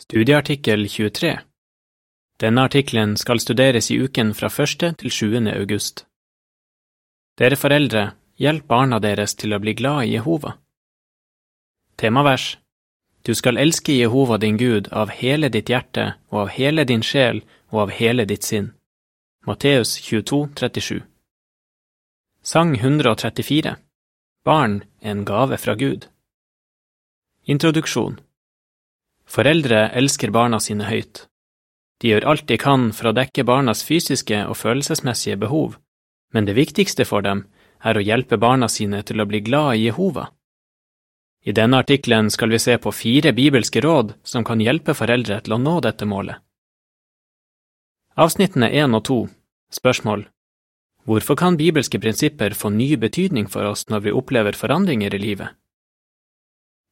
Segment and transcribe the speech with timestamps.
[0.00, 1.38] Studieartikkel 23
[2.40, 4.94] Denne artikkelen skal studeres i uken fra 1.
[4.98, 5.34] til 7.
[5.52, 6.06] august.
[7.36, 8.04] Dere foreldre,
[8.40, 10.54] hjelp barna deres til å bli glad i Jehova.
[12.00, 12.46] Temavers
[13.28, 17.42] Du skal elske Jehova din Gud av hele ditt hjerte og av hele din sjel
[17.68, 18.72] og av hele ditt sinn.
[19.44, 21.02] Matteus 22, 37
[22.42, 23.76] Sang 134
[24.44, 26.08] Barn en gave fra Gud.
[27.44, 28.16] Introduksjon
[29.30, 31.28] Foreldre elsker barna sine høyt.
[32.02, 35.76] De gjør alt de kan for å dekke barnas fysiske og følelsesmessige behov,
[36.34, 37.44] men det viktigste for dem
[37.86, 40.30] er å hjelpe barna sine til å bli glad i Jehova.
[41.46, 45.54] I denne artikkelen skal vi se på fire bibelske råd som kan hjelpe foreldre til
[45.56, 46.42] å nå dette målet.
[48.20, 49.20] Avsnittene 1 og 2
[49.78, 50.26] Spørsmål
[51.06, 55.59] Hvorfor kan bibelske prinsipper få ny betydning for oss når vi opplever forandringer i livet?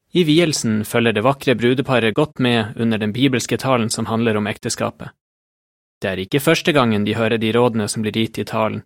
[0.09, 4.47] I vielsen følger det vakre brudeparet godt med under den bibelske talen som handler om
[4.49, 5.11] ekteskapet.
[6.01, 8.81] Det er ikke første gangen de hører de rådene som blir gitt i talen,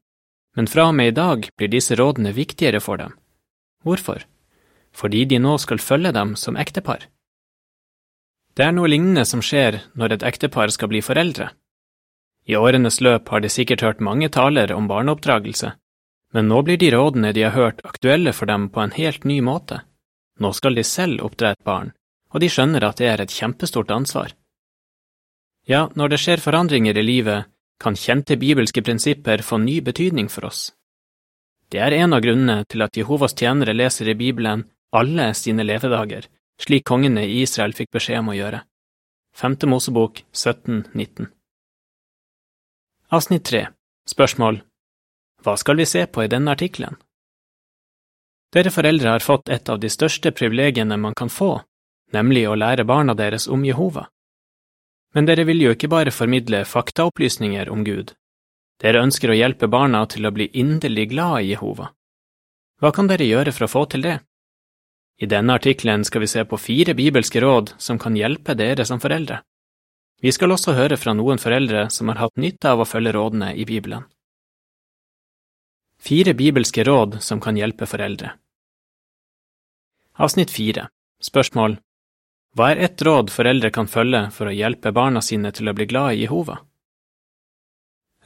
[0.58, 3.14] men fra og med i dag blir disse rådene viktigere for dem.
[3.84, 4.26] Hvorfor?
[4.92, 7.08] Fordi de nå skal følge dem som ektepar.
[8.54, 11.54] Det er noe lignende som skjer når et ektepar skal bli foreldre.
[12.46, 15.72] I årenes løp har de sikkert hørt mange taler om barneoppdragelse,
[16.34, 19.40] men nå blir de rådene de har hørt aktuelle for dem på en helt ny
[19.42, 19.82] måte.
[20.40, 21.92] Nå skal de selv oppdra et barn,
[22.34, 24.34] og de skjønner at det er et kjempestort ansvar.
[25.70, 30.50] Ja, når det skjer forandringer i livet, kan kjente bibelske prinsipper få ny betydning for
[30.50, 30.72] oss.
[31.72, 36.28] Det er en av grunnene til at Jehovas tjenere leser i Bibelen alle sine levedager,
[36.62, 38.60] slik kongene i Israel fikk beskjed om å gjøre.
[39.34, 40.84] Femte Mosebok 17,
[43.14, 43.66] Avsnitt 3
[44.10, 44.60] Spørsmål
[45.42, 47.00] Hva skal vi se på i denne artikkelen?
[48.54, 51.64] Dere foreldre har fått et av de største privilegiene man kan få,
[52.14, 54.08] nemlig å lære barna deres om Jehova.
[55.14, 58.14] Men dere vil jo ikke bare formidle faktaopplysninger om Gud,
[58.82, 61.90] dere ønsker å hjelpe barna til å bli inderlig glad i Jehova.
[62.82, 64.20] Hva kan dere gjøre for å få til det?
[65.22, 69.02] I denne artikkelen skal vi se på fire bibelske råd som kan hjelpe dere som
[69.02, 69.40] foreldre.
[70.22, 73.54] Vi skal også høre fra noen foreldre som har hatt nytte av å følge rådene
[73.56, 74.06] i Bibelen.
[76.04, 78.34] Fire bibelske råd som kan hjelpe foreldre.
[80.14, 80.90] Avsnitt fire
[81.22, 81.80] Spørsmål
[82.54, 85.88] Hva er ett råd foreldre kan følge for å hjelpe barna sine til å bli
[85.90, 86.60] glad i Jehova?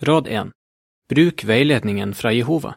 [0.04, 0.52] Råd 1
[1.08, 2.74] Bruk veiledningen fra Jehova.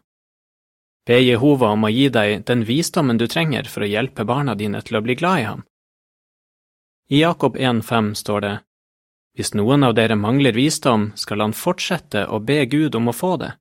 [1.06, 4.78] Be Jehova om å gi deg den visdommen du trenger for å hjelpe barna dine
[4.87, 5.66] til å bli glad i ham.
[7.10, 8.54] I Jakob 1,5 står det,
[9.34, 13.37] Hvis noen av dere mangler visdom, skal han fortsette å be Gud om å få
[13.42, 13.56] det,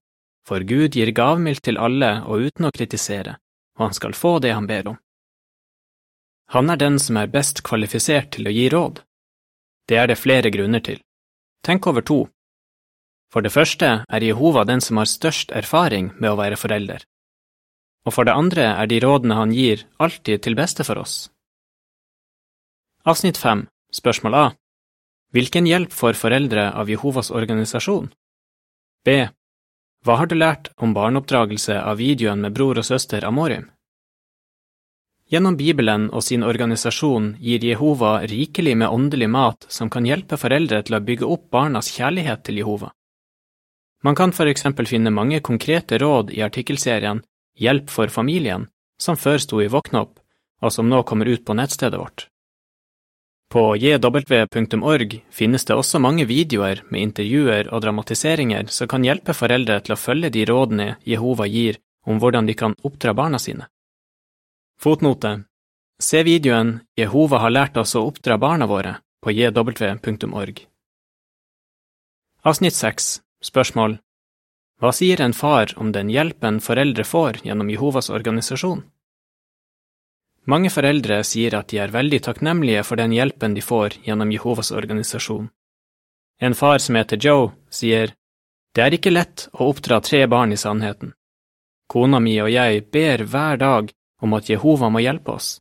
[0.46, 3.40] for Gud gir gavmild til alle og uten å kritisere,
[3.80, 5.06] og han skal få det han ber om.
[6.50, 9.04] Han er den som er best kvalifisert til å gi råd.
[9.90, 10.98] Det er det flere grunner til.
[11.66, 12.24] Tenk over to.
[13.30, 17.06] For det første er Jehova den som har størst erfaring med å være forelder.
[18.10, 21.30] Og for det andre er de rådene han gir, alltid til beste for oss.
[23.06, 24.46] Avsnitt 5, spørsmål A
[25.34, 28.10] Hvilken hjelp får foreldre av Jehovas organisasjon?
[29.06, 29.30] B.
[30.06, 33.70] Hva har du lært om barneoppdragelse av videoen med bror og søster Amorim?
[35.30, 40.82] Gjennom Bibelen og sin organisasjon gir Jehova rikelig med åndelig mat som kan hjelpe foreldre
[40.86, 42.90] til å bygge opp barnas kjærlighet til Jehova.
[44.02, 47.22] Man kan for eksempel finne mange konkrete råd i artikkelserien
[47.60, 50.20] Hjelp for familien, som før sto i Våkne opp,
[50.64, 52.30] og som nå kommer ut på nettstedet vårt.
[53.52, 59.80] På jw.org finnes det også mange videoer med intervjuer og dramatiseringer som kan hjelpe foreldre
[59.84, 63.68] til å følge de rådene Jehova gir om hvordan de kan oppdra barna sine.
[64.80, 65.42] Fotnote
[66.00, 70.62] Se videoen Jehova har lært oss å oppdra barna våre på jw.org.
[72.48, 73.10] Avsnitt 6
[73.44, 73.98] Spørsmål
[74.80, 78.86] Hva sier en far om den hjelpen foreldre får gjennom Jehovas organisasjon?
[80.48, 84.72] Mange foreldre sier at de er veldig takknemlige for den hjelpen de får gjennom Jehovas
[84.72, 85.52] organisasjon.
[86.40, 88.16] En far som heter Joe, sier
[88.72, 91.18] det er ikke lett å oppdra tre barn i sannheten.
[91.92, 95.60] Kona mi og jeg ber hver dag om at Jehova må hjelpe oss,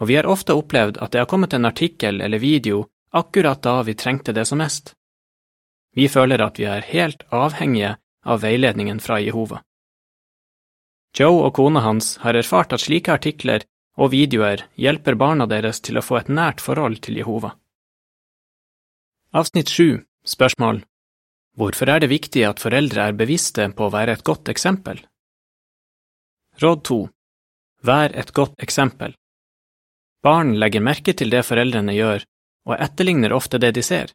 [0.00, 3.82] og vi har ofte opplevd at det har kommet en artikkel eller video akkurat da
[3.82, 4.94] vi trengte det som mest.
[5.94, 9.62] Vi føler at vi er helt avhengige av veiledningen fra Jehova.
[11.18, 13.64] Joe og kona hans har erfart at slike artikler
[13.98, 17.56] og videoer hjelper barna deres til å få et nært forhold til Jehova.
[19.34, 20.82] Avsnitt 7 Spørsmål
[21.58, 25.00] Hvorfor er det viktig at foreldre er bevisste på å være et godt eksempel?
[26.62, 26.98] Råd 2
[27.82, 29.14] Vær et godt eksempel.
[30.22, 32.24] Barn legger merke til det foreldrene gjør,
[32.66, 34.10] og etterligner ofte det de ser.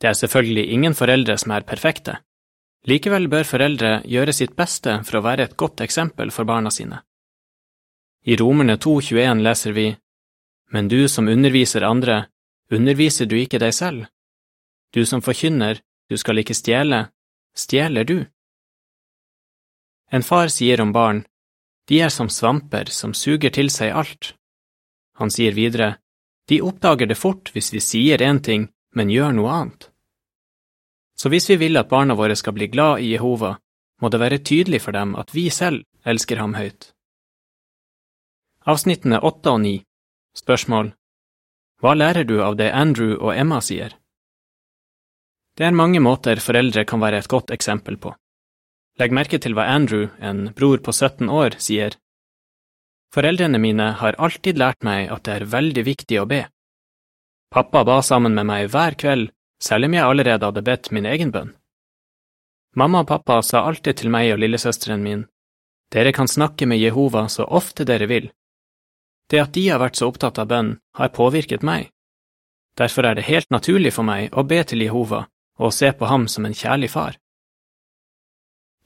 [0.00, 2.18] Det er selvfølgelig ingen foreldre som er perfekte.
[2.88, 7.02] Likevel bør foreldre gjøre sitt beste for å være et godt eksempel for barna sine.
[8.24, 9.96] I Romerne 2,21 leser vi,
[10.72, 12.28] Men du som underviser andre,
[12.70, 14.06] underviser du ikke deg selv?
[14.94, 17.08] Du som forkynner, du skal ikke stjele,
[17.56, 18.18] stjeler du?
[20.12, 21.24] En far sier om barn,
[21.88, 24.34] de er som svamper som suger til seg alt.
[25.18, 25.96] Han sier videre,
[26.48, 29.88] de oppdager det fort hvis vi sier én ting, men gjør noe annet.
[31.18, 33.56] Så hvis vi vil at barna våre skal bli glad i Jehova,
[34.00, 36.92] må det være tydelig for dem at vi selv elsker ham høyt.
[38.68, 39.76] Avsnittene åtte og ni
[40.38, 40.92] Spørsmål
[41.82, 43.96] Hva lærer du av det Andrew og Emma sier?
[45.58, 48.12] Det er mange måter foreldre kan være et godt eksempel på.
[48.98, 51.94] Legg merke til hva Andrew, en bror på 17 år, sier.
[53.14, 56.42] Foreldrene mine har alltid lært meg at det er veldig viktig å be.
[57.54, 59.30] Pappa ba sammen med meg hver kveld,
[59.62, 61.54] selv om jeg allerede hadde bedt min egen bønn.
[62.76, 65.24] Mamma og pappa sa alltid til meg og lillesøsteren min,
[65.90, 68.28] dere kan snakke med Jehova så ofte dere vil.
[69.30, 71.88] Det at de har vært så opptatt av bønn, har påvirket meg.
[72.76, 75.24] Derfor er det helt naturlig for meg å be til Jehova
[75.58, 77.16] og se på ham som en kjærlig far.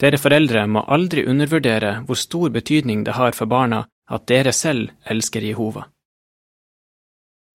[0.03, 4.91] Dere foreldre må aldri undervurdere hvor stor betydning det har for barna at dere selv
[5.07, 5.85] elsker Jehova.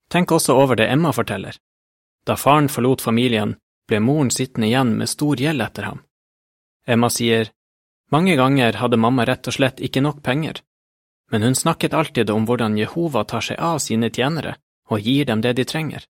[0.08, 1.58] Tenk også over det Emma forteller.
[2.24, 3.58] Da faren forlot familien,
[3.88, 6.00] ble moren sittende igjen med stor gjeld etter ham.
[6.88, 7.52] Emma sier,
[8.12, 10.62] mange ganger hadde mamma rett og slett ikke nok penger,
[11.32, 14.56] men hun snakket alltid om hvordan Jehova tar seg av sine tjenere
[14.88, 16.06] og gir dem det de trenger.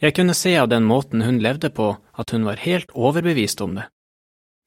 [0.00, 3.74] Jeg kunne se av den måten hun levde på at hun var helt overbevist om
[3.80, 3.90] det.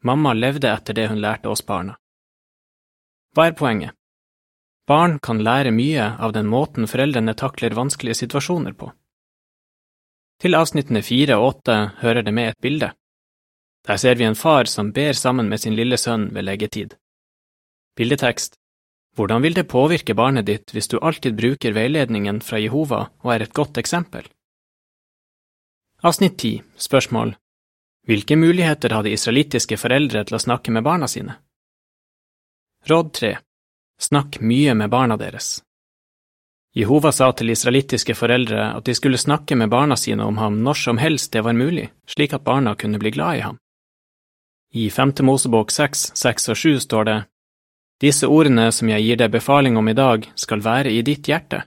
[0.03, 1.95] Mamma levde etter det hun lærte oss barna.
[3.33, 3.95] Hva er poenget?
[4.87, 8.89] Barn kan lære mye av den måten foreldrene takler vanskelige situasjoner på.
[10.43, 12.89] Til avsnittene fire og åtte hører det med et bilde.
[13.87, 16.97] Der ser vi en far som ber sammen med sin lille sønn ved leggetid.
[17.95, 18.59] Bildetekst
[19.15, 23.45] Hvordan vil det påvirke barnet ditt hvis du alltid bruker veiledningen fra Jehova og er
[23.45, 24.27] et godt eksempel?
[26.03, 27.35] Avsnitt 10 Spørsmål
[28.07, 31.37] Hvilke muligheter hadde israelittiske foreldre til å snakke med barna sine?
[32.89, 33.37] Råd 3
[34.03, 35.61] Snakk mye med barna deres.
[36.75, 40.79] Jehova sa til israelittiske foreldre at de skulle snakke med barna sine om ham når
[40.81, 43.57] som helst det var mulig, slik at barna kunne bli glad i ham.
[44.73, 47.17] I Femte Mosebok 6, 6 og 7 står det,
[48.01, 51.61] Disse ordene som jeg gir deg befaling om i dag, skal være i ditt hjerte,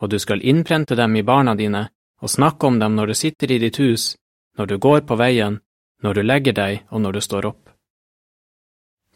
[0.00, 1.86] og du skal innprente dem i barna dine
[2.18, 4.16] og snakke om dem når du sitter i ditt hus,
[4.58, 5.60] når du går på veien,
[6.02, 7.70] når du legger deg og når du står opp.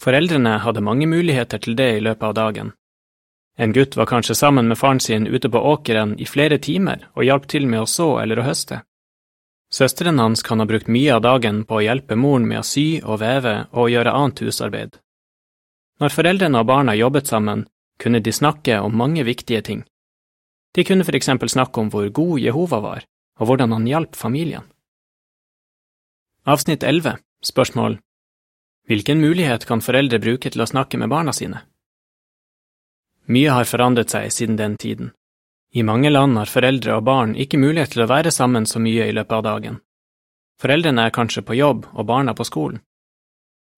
[0.02, 2.72] Foreldrene hadde mange muligheter til det i løpet av dagen.
[3.56, 7.26] En gutt var kanskje sammen med faren sin ute på åkeren i flere timer og
[7.28, 8.80] hjalp til med å så eller å høste.
[9.72, 13.00] Søsteren hans kan ha brukt mye av dagen på å hjelpe moren med å sy
[13.00, 14.98] og veve og gjøre annet husarbeid.
[16.00, 17.66] Når foreldrene og barna jobbet sammen,
[18.00, 19.84] kunne de snakke om mange viktige ting.
[20.74, 23.04] De kunne for eksempel snakke om hvor god Jehova var,
[23.40, 24.64] og hvordan han hjalp familien.
[26.44, 27.98] Avsnitt 11 Spørsmål
[28.88, 31.60] Hvilken mulighet kan foreldre bruke til å snakke med barna sine?
[33.30, 35.12] Mye har forandret seg siden den tiden.
[35.70, 39.06] I mange land har foreldre og barn ikke mulighet til å være sammen så mye
[39.06, 39.78] i løpet av dagen.
[40.58, 42.82] Foreldrene er kanskje på jobb og barna på skolen.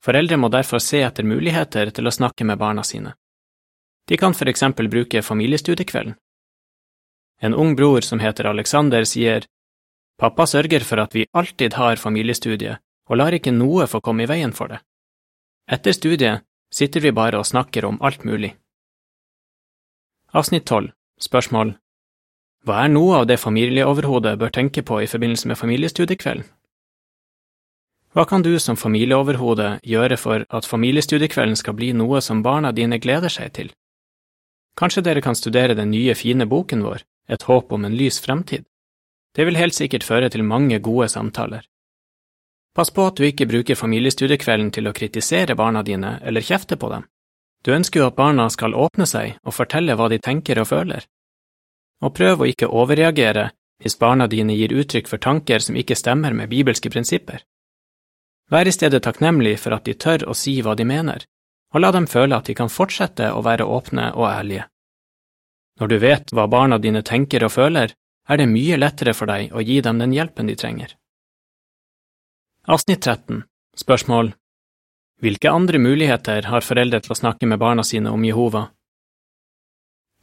[0.00, 3.12] Foreldre må derfor se etter muligheter til å snakke med barna sine.
[4.08, 6.16] De kan for eksempel bruke familiestudiekvelden
[7.44, 9.44] en ung bror som heter Alexander, sier
[10.18, 12.76] Pappa sørger for at vi alltid har familiestudie,
[13.10, 14.80] og lar ikke noe få komme i veien for det.
[15.70, 18.54] Etter studiet sitter vi bare og snakker om alt mulig.
[20.34, 21.74] Avsnitt 12 Spørsmål
[22.66, 26.44] Hva er noe av det familieoverhodet bør tenke på i forbindelse med familiestudiekvelden?
[28.14, 33.00] Hva kan du som familieoverhode gjøre for at familiestudiekvelden skal bli noe som barna dine
[33.02, 33.72] gleder seg til?
[34.78, 38.66] Kanskje dere kan studere den nye, fine boken vår, et håp om en lys fremtid.
[39.34, 41.64] Det vil helt sikkert føre til mange gode samtaler.
[42.74, 46.90] Pass på at du ikke bruker familiestudiekvelden til å kritisere barna dine eller kjefte på
[46.90, 47.04] dem.
[47.64, 51.06] Du ønsker jo at barna skal åpne seg og fortelle hva de tenker og føler.
[52.02, 53.50] Og prøv å ikke overreagere
[53.82, 57.42] hvis barna dine gir uttrykk for tanker som ikke stemmer med bibelske prinsipper.
[58.50, 61.24] Vær i stedet takknemlig for at de tør å si hva de mener,
[61.74, 64.68] og la dem føle at de kan fortsette å være åpne og ærlige.
[65.80, 67.94] Når du vet hva barna dine tenker og føler,
[68.28, 70.94] er det mye lettere for deg å gi dem den hjelpen de trenger.
[72.64, 73.42] Avsnitt 13
[73.76, 74.32] Spørsmål
[75.20, 78.70] Hvilke andre muligheter har foreldre til å snakke med barna sine om Jehova?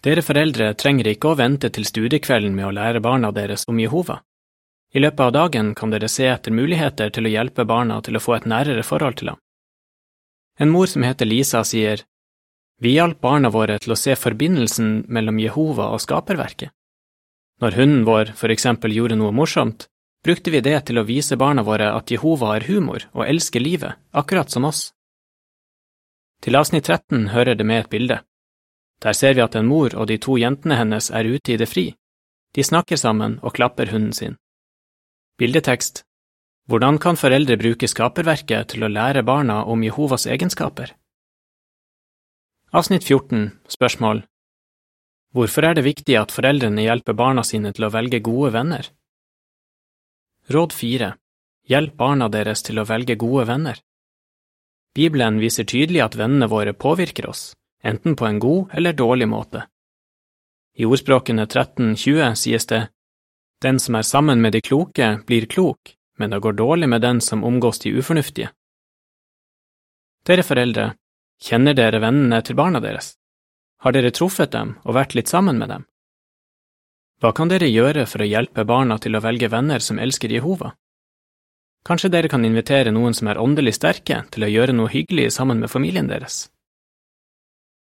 [0.01, 4.21] Dere foreldre trenger ikke å vente til studiekvelden med å lære barna deres om Jehova.
[4.93, 8.23] I løpet av dagen kan dere se etter muligheter til å hjelpe barna til å
[8.23, 9.39] få et nærere forhold til ham.
[10.59, 12.03] En mor som heter Lisa, sier,
[12.81, 16.73] Vi hjalp barna våre til å se forbindelsen mellom Jehova og skaperverket.
[17.61, 19.85] Når hunden vår for eksempel gjorde noe morsomt,
[20.25, 23.97] brukte vi det til å vise barna våre at Jehova har humor og elsker livet,
[24.11, 24.91] akkurat som oss.
[26.41, 28.17] Til avsnitt 13 hører det med et bilde.
[29.01, 31.69] Der ser vi at en mor og de to jentene hennes er ute i det
[31.69, 31.91] fri.
[32.57, 34.37] De snakker sammen og klapper hunden sin.
[35.37, 36.03] Bildetekst
[36.69, 40.93] Hvordan kan foreldre bruke skaperverket til å lære barna om Jehovas egenskaper?
[42.73, 44.23] Avsnitt 14 Spørsmål
[45.31, 48.89] Hvorfor er det viktig at foreldrene hjelper barna sine til å velge gode venner?
[50.51, 51.13] Råd 4
[51.71, 53.77] Hjelp barna deres til å velge gode venner.
[54.91, 59.63] Bibelen viser tydelig at vennene våre påvirker oss enten på en god eller dårlig måte.
[60.77, 62.89] I ordspråkene 1320 sies det
[63.61, 67.21] Den som er sammen med de kloke, blir klok, men det går dårlig med den
[67.21, 68.49] som omgås de ufornuftige.
[70.25, 70.95] Dere foreldre,
[71.39, 73.20] kjenner dere vennene til barna deres?
[73.81, 75.85] Har dere truffet dem og vært litt sammen med dem?
[77.21, 80.75] Hva kan dere gjøre for å hjelpe barna til å velge venner som elsker Jehova?
[81.85, 85.61] Kanskje dere kan invitere noen som er åndelig sterke, til å gjøre noe hyggelig sammen
[85.61, 86.43] med familien deres?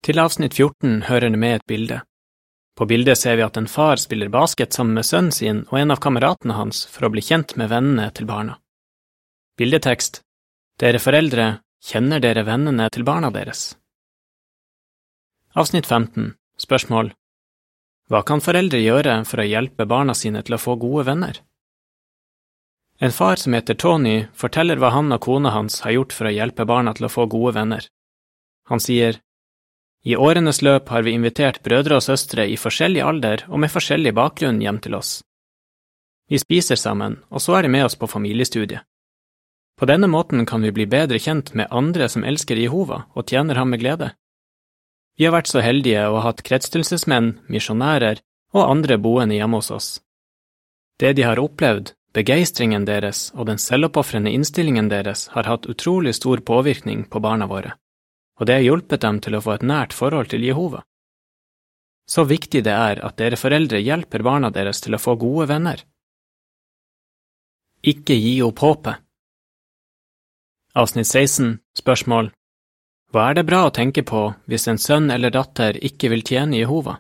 [0.03, 2.00] Til avsnitt 14 hører det med et bilde.
[2.75, 5.91] På bildet ser vi at en far spiller basket sammen med sønnen sin og en
[5.91, 8.57] av kameratene hans for å bli kjent med vennene til barna.
[9.60, 10.24] Bildetekst
[10.79, 13.75] Dere foreldre, kjenner dere vennene til barna deres?
[15.53, 17.10] Avsnitt 15 Spørsmål
[18.08, 21.41] Hva kan foreldre gjøre for å hjelpe barna sine til å få gode venner?
[23.03, 26.31] En far som heter Tony, forteller hva han og kona hans har gjort for å
[26.31, 27.89] hjelpe barna til å få gode venner.
[28.72, 29.20] Han sier,
[30.08, 34.15] i årenes løp har vi invitert brødre og søstre i forskjellig alder og med forskjellig
[34.15, 35.17] bakgrunn hjem til oss.
[36.31, 38.88] Vi spiser sammen, og så er de med oss på familiestudiet.
[39.75, 43.60] På denne måten kan vi bli bedre kjent med andre som elsker Jehova og tjener
[43.60, 44.13] ham med glede.
[45.22, 48.24] Vi har vært så heldige å ha hatt kretsstillelsesmenn, misjonærer
[48.58, 49.90] og andre boende hjemme hos oss.
[50.98, 56.42] Det de har opplevd, begeistringen deres og den selvoppofrende innstillingen deres har hatt utrolig stor
[56.42, 57.75] påvirkning på barna våre
[58.42, 60.82] og det har hjulpet dem til å få et nært forhold til Jehova.
[62.10, 65.84] Så viktig det er at dere foreldre hjelper barna deres til å få gode venner.
[67.86, 69.06] Ikke gi opp håpet.
[70.74, 72.32] Avsnitt 16 Spørsmål
[73.12, 76.62] Hva er det bra å tenke på hvis en sønn eller datter ikke vil tjene
[76.62, 76.98] Jehova?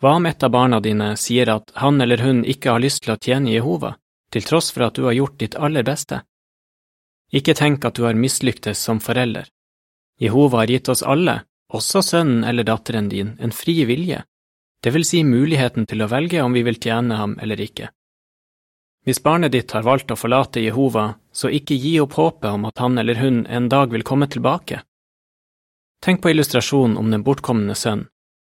[0.00, 3.14] Hva om et av barna dine sier at han eller hun ikke har lyst til
[3.14, 3.94] å tjene Jehova,
[4.32, 6.22] til tross for at du har gjort ditt aller beste?
[7.32, 9.48] Ikke tenk at du har mislyktes som forelder.
[10.20, 14.22] Jehova har gitt oss alle, også sønnen eller datteren din, en fri vilje,
[14.86, 17.88] det vil si muligheten til å velge om vi vil tjene ham eller ikke.
[19.06, 22.80] Hvis barnet ditt har valgt å forlate Jehova, så ikke gi opp håpet om at
[22.82, 24.80] han eller hun en dag vil komme tilbake.
[26.02, 28.08] Tenk på illustrasjonen om den bortkomne sønn.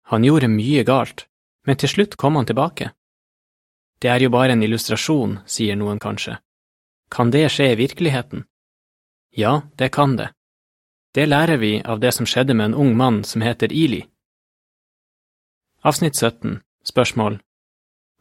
[0.07, 1.27] Han gjorde mye galt,
[1.67, 2.93] men til slutt kom han tilbake.
[3.99, 6.39] Det er jo bare en illustrasjon, sier noen kanskje.
[7.11, 8.45] Kan det skje i virkeligheten?
[9.35, 10.31] Ja, det kan det.
[11.15, 14.05] Det lærer vi av det som skjedde med en ung mann som heter Ili.
[15.83, 17.41] Avsnitt 17 Spørsmål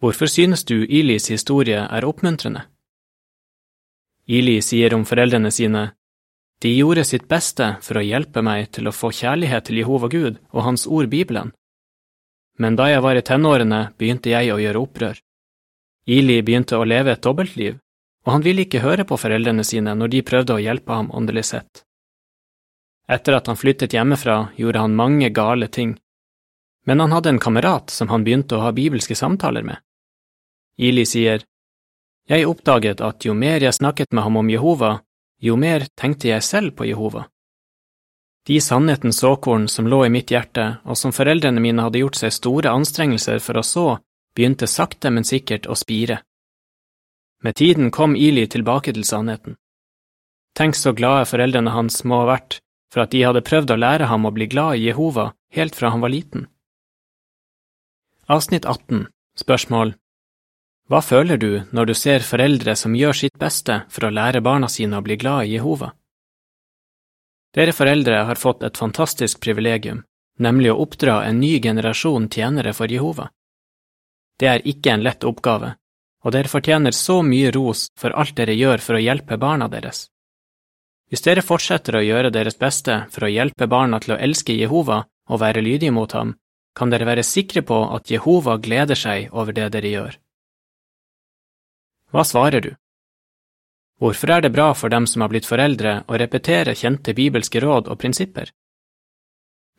[0.01, 2.65] Hvorfor synes du Ilis historie er oppmuntrende?
[4.27, 5.91] Ili sier om foreldrene sine,
[6.61, 10.37] De gjorde sitt beste for å hjelpe meg til å få kjærlighet til Jehova Gud
[10.51, 11.51] og Hans ord Bibelen.
[12.57, 15.19] Men da jeg var i tenårene, begynte jeg å gjøre opprør.
[16.07, 17.75] Ili begynte å leve et dobbeltliv,
[18.25, 21.45] og han ville ikke høre på foreldrene sine når de prøvde å hjelpe ham åndelig
[21.51, 21.83] sett.
[23.07, 25.97] Etter at han flyttet hjemmefra, gjorde han mange gale ting,
[26.85, 29.77] men han hadde en kamerat som han begynte å ha bibelske samtaler med.
[30.77, 31.43] Ili sier,
[32.29, 35.01] Jeg oppdaget at jo mer jeg snakket med ham om Jehova,
[35.41, 37.27] jo mer tenkte jeg selv på Jehova.
[38.47, 42.33] De sannhetens såkorn som lå i mitt hjerte, og som foreldrene mine hadde gjort seg
[42.33, 43.85] store anstrengelser for å så,
[44.35, 46.21] begynte sakte, men sikkert å spire.
[47.41, 49.57] Med tiden kom Ili tilbake til sannheten.
[50.57, 52.59] Tenk så glade foreldrene hans må ha vært
[52.93, 55.91] for at de hadde prøvd å lære ham å bli glad i Jehova helt fra
[55.91, 56.47] han var liten.
[58.27, 59.05] Avsnitt 18
[59.37, 59.91] Spørsmål
[60.89, 64.65] Hva føler du når du ser foreldre som gjør sitt beste for å lære barna
[64.65, 65.91] sine å bli glad i Jehova?
[67.53, 69.99] Dere foreldre har fått et fantastisk privilegium,
[70.41, 73.27] nemlig å oppdra en ny generasjon tjenere for Jehova.
[74.41, 75.75] Det er ikke en lett oppgave,
[76.25, 80.07] og dere fortjener så mye ros for alt dere gjør for å hjelpe barna deres.
[81.13, 85.03] Hvis dere fortsetter å gjøre deres beste for å hjelpe barna til å elske Jehova
[85.29, 86.33] og være lydige mot ham,
[86.75, 90.17] kan dere være sikre på at Jehova gleder seg over det dere gjør.
[92.11, 92.73] Hva svarer du?
[93.99, 97.87] Hvorfor er det bra for dem som har blitt foreldre å repetere kjente bibelske råd
[97.87, 98.51] og prinsipper?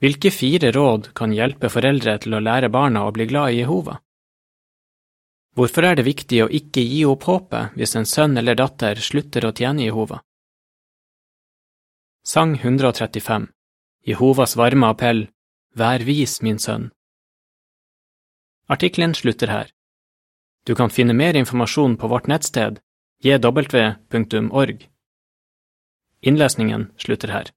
[0.00, 3.98] Hvilke fire råd kan hjelpe foreldre til å lære barna å bli glad i Jehova?
[5.56, 9.46] Hvorfor er det viktig å ikke gi opp håpet hvis en sønn eller datter slutter
[9.48, 10.20] å tjene Jehova?
[12.24, 13.48] Sang 135
[14.04, 15.26] Jehovas varme appell
[15.76, 16.88] Vær vis, min sønn.
[18.72, 19.68] Artikkelen slutter her.
[20.64, 22.80] Du kan finne mer informasjon på vårt nettsted
[23.20, 24.86] jw.org.
[26.22, 27.52] Innlesningen slutter her.